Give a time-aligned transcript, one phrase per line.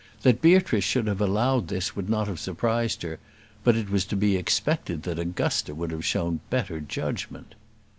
[0.23, 3.19] That Beatrice should have allowed this would not have surprised her;
[3.63, 7.53] but it was to be expected that Augusta would have shown better judgment.